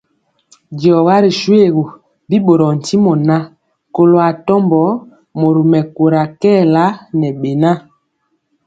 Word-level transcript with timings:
Diɔga 0.77 1.15
ri 1.23 1.31
shoégu, 1.39 1.83
bi 2.27 2.37
ɓorɔɔ 2.45 2.71
ntimɔ 2.79 3.11
ŋan, 3.25 3.43
kɔlo 3.93 4.17
atɔmbɔ 4.29 4.79
mori 5.39 5.61
mɛkóra 5.71 6.21
kɛɛla 6.39 6.83
ŋɛ 7.17 7.29
beŋa. 7.41 7.71